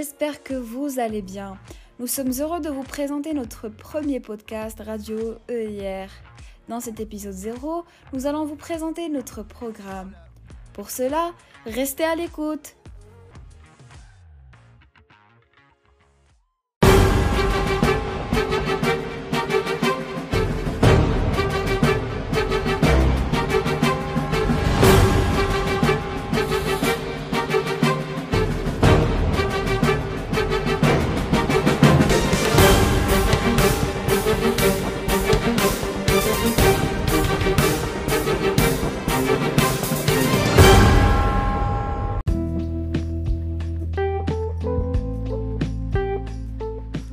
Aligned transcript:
j'espère 0.00 0.42
que 0.42 0.54
vous 0.54 0.98
allez 0.98 1.20
bien. 1.20 1.58
Nous 1.98 2.06
sommes 2.06 2.32
heureux 2.40 2.60
de 2.60 2.70
vous 2.70 2.84
présenter 2.84 3.34
notre 3.34 3.68
premier 3.68 4.18
podcast 4.18 4.80
Radio 4.80 5.34
EIR. 5.50 6.08
Dans 6.70 6.80
cet 6.80 7.00
épisode 7.00 7.34
0, 7.34 7.84
nous 8.14 8.26
allons 8.26 8.46
vous 8.46 8.56
présenter 8.56 9.10
notre 9.10 9.42
programme. 9.42 10.16
Pour 10.72 10.88
cela, 10.88 11.32
restez 11.66 12.04
à 12.04 12.14
l'écoute. 12.14 12.79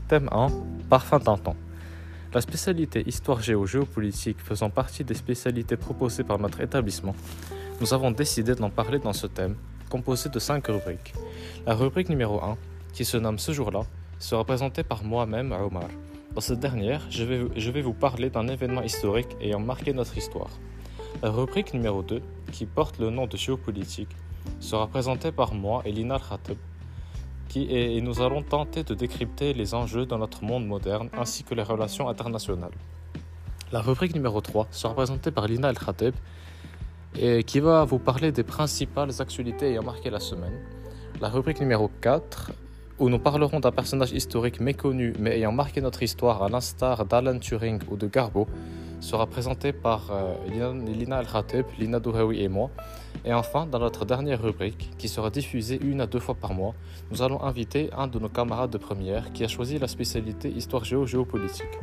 Thème 0.08 0.30
1 0.32 0.48
Parfum 0.90 1.20
d'antan. 1.20 1.58
La 2.34 2.40
spécialité 2.40 3.04
Histoire 3.06 3.42
géo-géopolitique 3.42 4.40
faisant 4.40 4.70
partie 4.70 5.04
des 5.04 5.14
spécialités 5.14 5.76
proposées 5.76 6.24
par 6.24 6.40
notre 6.40 6.62
établissement, 6.62 7.14
nous 7.82 7.94
avons 7.94 8.12
décidé 8.12 8.56
d'en 8.56 8.70
parler 8.70 9.00
dans 9.00 9.12
ce 9.12 9.28
thème, 9.28 9.58
composé 9.90 10.30
de 10.30 10.40
5 10.40 10.66
rubriques. 10.68 11.14
La 11.66 11.76
rubrique 11.76 12.08
numéro 12.08 12.42
1, 12.42 12.58
qui 12.94 13.04
se 13.04 13.18
nomme 13.18 13.38
Ce 13.38 13.52
jour-là, 13.52 13.82
sera 14.18 14.46
présentée 14.46 14.84
par 14.84 15.04
moi-même, 15.04 15.52
Omar. 15.52 15.90
Dans 16.34 16.42
cette 16.42 16.62
dernière, 16.62 17.06
je 17.10 17.26
vais, 17.26 17.42
je 17.58 17.70
vais 17.70 17.82
vous 17.82 17.94
parler 17.94 18.30
d'un 18.30 18.48
événement 18.48 18.84
historique 18.84 19.36
ayant 19.42 19.60
marqué 19.60 19.92
notre 19.92 20.18
histoire. 20.18 20.52
La 21.22 21.32
rubrique 21.32 21.74
numéro 21.74 22.02
2, 22.02 22.22
qui 22.54 22.66
porte 22.66 22.98
le 23.00 23.10
nom 23.10 23.28
de 23.28 23.36
géopolitique, 23.36 24.16
sera 24.62 24.88
présentée 24.88 25.34
par 25.34 25.54
moi 25.54 25.82
et 25.84 25.92
Lina 25.92 26.18
Et 27.56 28.02
nous 28.02 28.22
allons 28.22 28.44
tenter 28.44 28.84
de 28.84 28.94
décrypter 28.94 29.54
les 29.54 29.74
enjeux 29.74 30.06
dans 30.06 30.18
notre 30.18 30.44
monde 30.44 30.68
moderne 30.68 31.10
ainsi 31.18 31.44
que 31.44 31.56
les 31.56 31.64
relations 31.64 32.08
internationales. 32.08 32.72
La 33.72 33.82
rubrique 33.82 34.14
numéro 34.14 34.42
3 34.42 34.68
sera 34.72 34.94
présentée 34.94 35.32
par 35.32 35.48
Lina 35.48 35.70
El 35.70 35.78
Khateb 35.78 36.14
et 37.20 37.44
qui 37.44 37.60
va 37.60 37.84
vous 37.84 38.00
parler 38.00 38.32
des 38.32 38.44
principales 38.44 39.10
actualités 39.20 39.72
ayant 39.72 39.84
marqué 39.84 40.10
la 40.10 40.20
semaine. 40.20 40.54
La 41.20 41.30
rubrique 41.30 41.60
numéro 41.60 41.90
4 42.02 42.52
où 43.00 43.10
nous 43.10 43.20
parlerons 43.20 43.60
d'un 43.60 43.72
personnage 43.72 44.12
historique 44.12 44.60
méconnu 44.60 45.14
mais 45.20 45.38
ayant 45.38 45.52
marqué 45.52 45.82
notre 45.82 46.04
histoire 46.04 46.44
à 46.44 46.50
l'instar 46.50 47.06
d'Alan 47.06 47.40
Turing 47.40 47.80
ou 47.90 47.98
de 47.98 48.08
Garbo 48.08 48.48
sera 49.00 49.28
présentée 49.28 49.74
par 49.74 50.12
euh, 50.12 50.36
Lina 50.88 51.22
El 51.22 51.28
Khateb, 51.28 51.66
Lina 51.80 52.00
Douhaoui 52.00 52.42
et 52.42 52.48
moi. 52.48 52.70
Et 53.28 53.34
enfin, 53.34 53.66
dans 53.66 53.80
notre 53.80 54.06
dernière 54.06 54.42
rubrique, 54.42 54.90
qui 54.98 55.10
sera 55.10 55.30
diffusée 55.30 55.78
une 55.84 56.00
à 56.00 56.08
deux 56.08 56.22
fois 56.22 56.34
par 56.34 56.54
mois, 56.54 56.74
nous 57.12 57.22
allons 57.22 57.44
inviter 57.44 57.90
un 57.92 58.08
de 58.08 58.20
nos 58.20 58.30
camarades 58.30 58.70
de 58.70 58.78
première 58.78 59.34
qui 59.34 59.44
a 59.44 59.50
choisi 59.50 59.78
la 59.78 59.90
spécialité 59.90 60.50
Histoire 60.50 60.86
géo-géopolitique. 60.86 61.78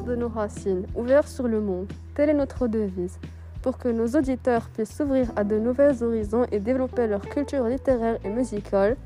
De 0.00 0.16
nos 0.16 0.28
racines, 0.28 0.86
ouverts 0.94 1.28
sur 1.28 1.46
le 1.46 1.60
monde. 1.60 1.86
Telle 2.14 2.30
est 2.30 2.34
notre 2.34 2.66
devise. 2.66 3.18
Pour 3.60 3.76
que 3.76 3.88
nos 3.88 4.06
auditeurs 4.06 4.68
puissent 4.70 4.96
s'ouvrir 4.96 5.30
à 5.36 5.44
de 5.44 5.58
nouveaux 5.58 6.02
horizons 6.02 6.46
et 6.50 6.60
développer 6.60 7.06
leur 7.06 7.20
culture 7.20 7.64
littéraire 7.64 8.18
et 8.24 8.30
musicale, 8.30 8.96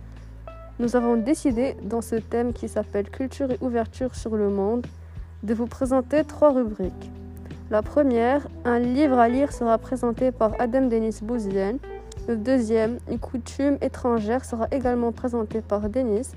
nous 0.78 0.94
avons 0.94 1.16
décidé, 1.16 1.76
dans 1.82 2.02
ce 2.02 2.16
thème 2.16 2.52
qui 2.52 2.68
s'appelle 2.68 3.10
Culture 3.10 3.50
et 3.50 3.58
ouverture 3.60 4.14
sur 4.14 4.36
le 4.36 4.48
monde, 4.48 4.86
de 5.42 5.54
vous 5.54 5.66
présenter 5.66 6.22
trois 6.24 6.52
rubriques. 6.52 7.10
La 7.70 7.82
première, 7.82 8.46
un 8.64 8.78
livre 8.78 9.18
à 9.18 9.28
lire 9.28 9.52
sera 9.52 9.78
présenté 9.78 10.30
par 10.30 10.52
Adam 10.60 10.86
Denis 10.86 11.18
Bouzienne. 11.20 11.78
Le 12.28 12.36
deuxième, 12.36 12.98
une 13.10 13.18
coutume 13.18 13.76
étrangère 13.80 14.44
sera 14.44 14.68
également 14.70 15.10
présentée 15.10 15.62
par 15.62 15.88
Denis. 15.88 16.28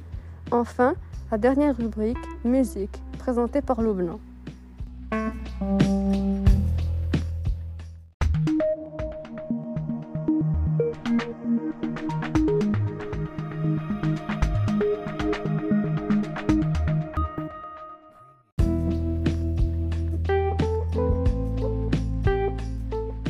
Enfin, 0.49 0.95
la 1.31 1.37
dernière 1.37 1.77
rubrique, 1.77 2.17
musique, 2.43 2.99
présentée 3.19 3.61
par 3.61 3.81
Loublanc. 3.81 4.19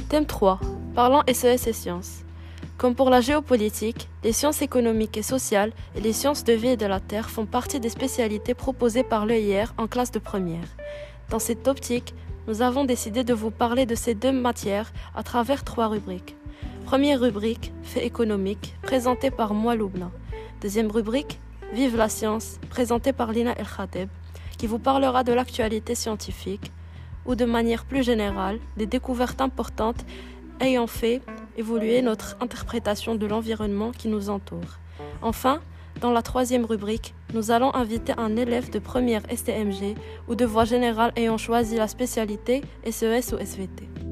Thème 0.10 0.26
3. 0.26 0.60
Parlant 0.96 1.22
SES 1.32 1.68
et 1.68 1.74
sciences. 1.74 2.24
Comme 2.80 2.96
pour 2.96 3.12
la 3.12 3.22
géopolitique, 3.22 4.10
les 4.24 4.32
sciences 4.32 4.64
économiques 4.64 5.18
et 5.18 5.22
sociales 5.22 5.72
et 5.96 6.02
les 6.02 6.14
sciences 6.14 6.44
de 6.44 6.54
vie 6.54 6.70
et 6.70 6.78
de 6.78 6.88
la 6.88 7.00
terre 7.00 7.30
font 7.30 7.46
partie 7.46 7.80
des 7.80 7.90
spécialités 7.90 8.56
proposées 8.56 9.04
par 9.04 9.28
l'EIR 9.28 9.72
en 9.78 9.86
classe 9.86 10.10
de 10.10 10.18
première. 10.18 10.66
Dans 11.30 11.38
cette 11.38 11.68
optique, 11.68 12.16
nous 12.48 12.64
avons 12.64 12.86
décidé 12.86 13.24
de 13.24 13.36
vous 13.36 13.52
parler 13.52 13.86
de 13.86 13.94
ces 13.94 14.16
deux 14.16 14.32
matières 14.32 14.92
à 15.14 15.22
travers 15.22 15.64
trois 15.64 15.90
rubriques. 15.90 16.36
Première 16.88 17.20
rubrique, 17.20 17.72
Fait 17.84 18.04
économique, 18.04 18.74
présentée 18.82 19.30
par 19.30 19.54
moi 19.54 19.76
Loubna. 19.76 20.10
Deuxième 20.60 20.90
rubrique, 20.90 21.40
Vive 21.72 21.98
la 21.98 22.10
science, 22.10 22.58
présentée 22.72 23.14
par 23.14 23.32
Lina 23.32 23.54
El 23.60 23.68
Khateb, 23.68 24.10
qui 24.58 24.66
vous 24.66 24.80
parlera 24.80 25.24
de 25.24 25.34
l'actualité 25.34 25.94
scientifique 25.94 26.72
ou 27.30 27.36
de 27.36 27.46
manière 27.46 27.86
plus 27.86 28.04
générale 28.04 28.60
des 28.76 28.88
découvertes 28.88 29.40
importantes 29.40 30.04
ayant 30.60 30.88
fait 30.88 31.22
évoluer 31.58 32.02
notre 32.02 32.36
interprétation 32.42 33.16
de 33.16 33.26
l'environnement 33.26 33.92
qui 33.92 34.10
nous 34.10 34.30
entoure. 34.30 34.80
Enfin, 35.22 35.62
dans 36.02 36.12
la 36.12 36.22
troisième 36.22 36.66
rubrique, 36.66 37.14
nous 37.34 37.52
allons 37.52 37.74
inviter 37.76 38.14
un 38.18 38.36
élève 38.36 38.70
de 38.70 38.80
première 38.80 39.22
STMG 39.34 39.96
ou 40.28 40.36
de 40.36 40.46
voie 40.46 40.66
générale 40.66 41.14
ayant 41.16 41.38
choisi 41.38 41.78
la 41.78 41.88
spécialité 41.88 42.62
SES 42.90 43.34
ou 43.34 43.38
SVT. 43.38 44.09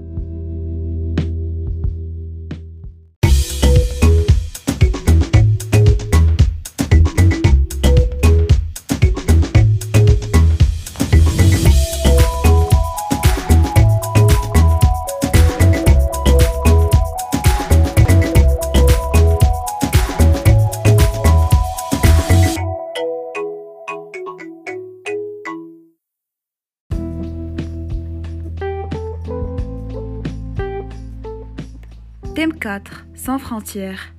Thème 32.38 32.54
4 32.54 33.07
Sans 33.16 33.39
frontières. 33.39 34.13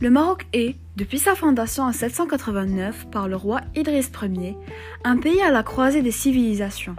Le 0.00 0.10
Maroc 0.10 0.48
est, 0.52 0.74
depuis 0.96 1.20
sa 1.20 1.36
fondation 1.36 1.84
en 1.84 1.92
789 1.92 3.06
par 3.12 3.28
le 3.28 3.36
roi 3.36 3.60
Idriss 3.76 4.10
Ier, 4.20 4.56
un 5.04 5.16
pays 5.16 5.40
à 5.40 5.52
la 5.52 5.62
croisée 5.62 6.02
des 6.02 6.10
civilisations. 6.10 6.96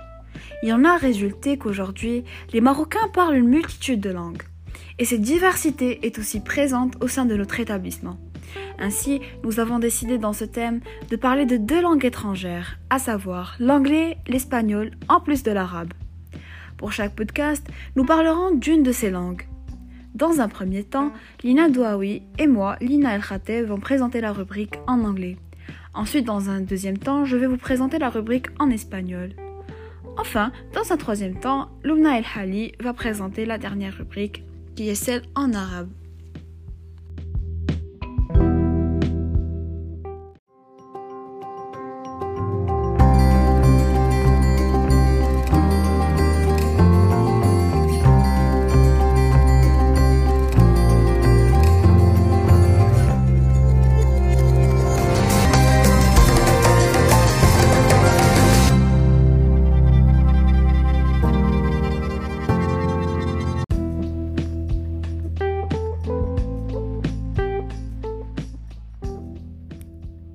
Il 0.64 0.72
en 0.72 0.86
a 0.86 0.96
résulté 0.96 1.58
qu'aujourd'hui, 1.58 2.24
les 2.54 2.62
Marocains 2.62 3.10
parlent 3.14 3.36
une 3.36 3.50
multitude 3.50 4.00
de 4.00 4.10
langues. 4.10 4.42
Et 5.00 5.04
cette 5.04 5.20
diversité 5.20 6.08
est 6.08 6.18
aussi 6.18 6.40
présente 6.40 6.94
au 7.04 7.10
sein 7.10 7.26
de 7.26 7.36
notre 7.36 7.60
établissement. 7.60 8.18
Ainsi, 8.80 9.20
nous 9.44 9.60
avons 9.60 9.80
décidé 9.80 10.18
dans 10.18 10.32
ce 10.32 10.46
thème 10.46 10.80
de 11.10 11.18
parler 11.18 11.46
de 11.46 11.58
deux 11.58 11.82
langues 11.82 12.06
étrangères, 12.06 12.80
à 12.90 13.00
savoir 13.00 13.58
l'anglais, 13.60 14.18
l'espagnol, 14.30 14.92
en 15.10 15.20
plus 15.20 15.44
de 15.44 15.52
l'arabe. 15.52 15.92
Pour 16.78 16.94
chaque 16.94 17.18
podcast, 17.18 17.68
nous 17.98 18.06
parlerons 18.06 18.56
d'une 18.56 18.84
de 18.84 18.94
ces 18.94 19.10
langues. 19.10 19.46
Dans 20.18 20.42
un 20.42 20.48
premier 20.48 20.84
temps, 20.84 21.12
Lina 21.44 21.70
Douaoui 21.70 22.24
et 22.40 22.48
moi, 22.48 22.76
Lina 22.82 23.14
El 23.14 23.22
Khateb, 23.22 23.68
vont 23.68 23.80
présenter 23.80 24.20
la 24.20 24.34
rubrique 24.34 24.74
en 24.88 25.04
anglais. 25.04 25.38
Ensuite, 25.94 26.26
dans 26.26 26.50
un 26.50 26.60
deuxième 26.60 26.98
temps, 26.98 27.24
je 27.24 27.38
vais 27.38 27.46
vous 27.46 27.58
présenter 27.58 28.00
la 28.00 28.10
rubrique 28.10 28.48
en 28.58 28.72
espagnol. 28.72 29.30
Enfin, 30.18 30.52
dans 30.74 30.92
un 30.92 30.98
troisième 30.98 31.40
temps, 31.40 31.70
Lumna 31.84 32.18
El 32.18 32.26
Hali 32.36 32.72
va 32.80 32.94
présenter 32.94 33.46
la 33.46 33.60
dernière 33.60 33.96
rubrique 33.96 34.44
qui 34.76 34.90
est 34.90 34.96
celle 34.96 35.22
en 35.36 35.54
arabe. 35.54 35.90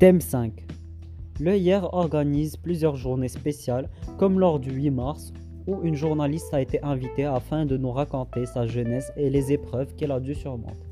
Thème 0.03 0.21
5. 0.21 0.67
L'EIR 1.39 1.95
organise 1.95 2.57
plusieurs 2.57 2.97
journées 2.97 3.29
spéciales, 3.29 3.89
comme 4.19 4.41
lors 4.41 4.59
du 4.59 4.73
8 4.73 4.91
mars, 4.91 5.33
où 5.69 5.81
une 5.85 5.95
journaliste 5.95 6.53
a 6.53 6.61
été 6.61 6.83
invitée 6.83 7.25
afin 7.25 7.67
de 7.67 7.77
nous 7.77 7.93
raconter 7.93 8.45
sa 8.45 8.67
jeunesse 8.67 9.13
et 9.17 9.31
les 9.31 9.53
épreuves 9.53 9.95
qu'elle 9.95 10.11
a 10.11 10.19
dû 10.19 10.35
surmonter. 10.35 10.89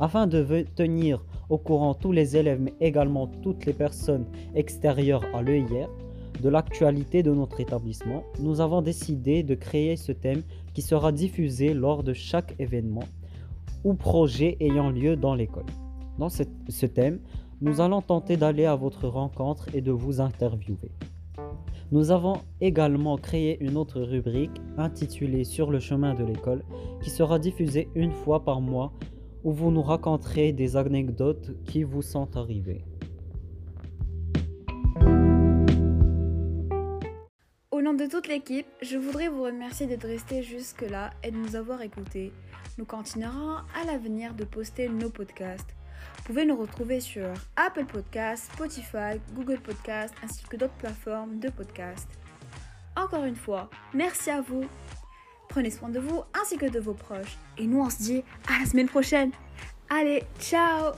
Afin 0.00 0.26
de 0.26 0.64
tenir 0.74 1.24
au 1.48 1.58
courant 1.58 1.94
tous 1.94 2.10
les 2.10 2.36
élèves, 2.36 2.60
mais 2.60 2.74
également 2.80 3.28
toutes 3.28 3.66
les 3.66 3.72
personnes 3.72 4.26
extérieures 4.56 5.22
à 5.32 5.40
l'EIR, 5.40 5.88
de 6.42 6.48
l'actualité 6.48 7.22
de 7.22 7.32
notre 7.32 7.60
établissement, 7.60 8.24
nous 8.40 8.60
avons 8.60 8.82
décidé 8.82 9.44
de 9.44 9.54
créer 9.54 9.94
ce 9.94 10.10
thème 10.10 10.42
qui 10.72 10.82
sera 10.82 11.12
diffusé 11.12 11.72
lors 11.72 12.02
de 12.02 12.12
chaque 12.12 12.56
événement 12.58 13.04
ou 13.84 13.94
projet 13.94 14.56
ayant 14.58 14.90
lieu 14.90 15.14
dans 15.14 15.36
l'école. 15.36 15.66
Dans 16.18 16.28
ce 16.28 16.86
thème, 16.86 17.20
nous 17.64 17.80
allons 17.80 18.02
tenter 18.02 18.36
d'aller 18.36 18.66
à 18.66 18.76
votre 18.76 19.08
rencontre 19.08 19.74
et 19.74 19.80
de 19.80 19.90
vous 19.90 20.20
interviewer. 20.20 20.92
Nous 21.92 22.10
avons 22.10 22.42
également 22.60 23.16
créé 23.16 23.56
une 23.64 23.78
autre 23.78 24.02
rubrique 24.02 24.60
intitulée 24.76 25.44
Sur 25.44 25.70
le 25.70 25.80
chemin 25.80 26.12
de 26.12 26.24
l'école 26.24 26.62
qui 27.00 27.08
sera 27.08 27.38
diffusée 27.38 27.88
une 27.94 28.12
fois 28.12 28.44
par 28.44 28.60
mois 28.60 28.92
où 29.44 29.52
vous 29.52 29.70
nous 29.70 29.80
raconterez 29.80 30.52
des 30.52 30.76
anecdotes 30.76 31.52
qui 31.64 31.84
vous 31.84 32.02
sont 32.02 32.36
arrivées. 32.36 32.84
Au 37.70 37.80
nom 37.80 37.94
de 37.94 38.06
toute 38.10 38.28
l'équipe, 38.28 38.66
je 38.82 38.98
voudrais 38.98 39.28
vous 39.28 39.42
remercier 39.42 39.86
d'être 39.86 40.06
resté 40.06 40.42
jusque-là 40.42 41.12
et 41.22 41.30
de 41.30 41.38
nous 41.38 41.56
avoir 41.56 41.80
écoutés. 41.80 42.30
Nous 42.76 42.84
continuerons 42.84 43.56
à 43.74 43.86
l'avenir 43.86 44.34
de 44.34 44.44
poster 44.44 44.90
nos 44.90 45.08
podcasts. 45.08 45.73
Vous 46.16 46.22
pouvez 46.24 46.46
nous 46.46 46.56
retrouver 46.56 47.00
sur 47.00 47.26
Apple 47.56 47.84
Podcasts, 47.84 48.52
Spotify, 48.52 49.20
Google 49.34 49.60
Podcasts 49.60 50.14
ainsi 50.22 50.44
que 50.44 50.56
d'autres 50.56 50.74
plateformes 50.74 51.38
de 51.38 51.48
podcasts. 51.50 52.08
Encore 52.96 53.24
une 53.24 53.36
fois, 53.36 53.70
merci 53.92 54.30
à 54.30 54.40
vous. 54.40 54.64
Prenez 55.48 55.70
soin 55.70 55.88
de 55.88 56.00
vous 56.00 56.22
ainsi 56.40 56.56
que 56.56 56.66
de 56.66 56.80
vos 56.80 56.94
proches. 56.94 57.36
Et 57.58 57.66
nous, 57.66 57.80
on 57.80 57.90
se 57.90 57.98
dit 57.98 58.24
à 58.48 58.60
la 58.60 58.66
semaine 58.66 58.88
prochaine. 58.88 59.30
Allez, 59.88 60.24
ciao 60.40 60.94